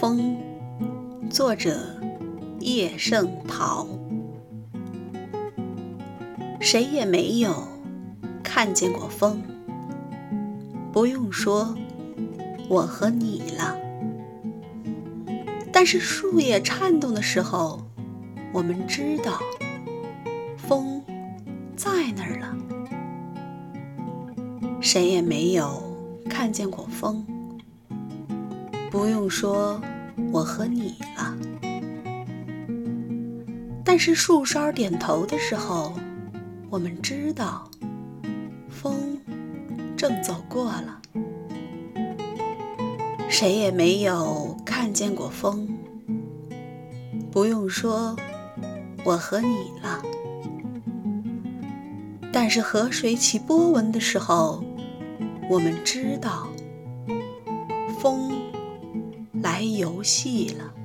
[0.00, 0.34] 风，
[1.28, 1.78] 作者
[2.58, 3.86] 叶圣陶。
[6.58, 7.68] 谁也没有
[8.42, 9.42] 看见过风，
[10.90, 11.76] 不用说，
[12.66, 13.76] 我和你了。
[15.70, 17.82] 但是树叶颤动的时候，
[18.54, 19.38] 我们知道，
[20.56, 21.02] 风
[21.76, 22.56] 在那儿了。
[24.80, 25.82] 谁也没有
[26.26, 27.22] 看见过风，
[28.90, 29.80] 不用说，
[30.32, 31.36] 我和你了。
[33.84, 35.94] 但是树梢点头的时候，
[36.68, 37.70] 我们知道，
[38.68, 39.16] 风
[39.96, 41.00] 正走过了。
[43.28, 45.68] 谁也没有看见过风，
[47.30, 48.16] 不用说，
[49.04, 50.02] 我和你了。
[52.32, 54.64] 但是河水起波纹的时候，
[55.48, 56.48] 我们知道，
[58.00, 58.32] 风
[59.60, 60.79] 没游戏了。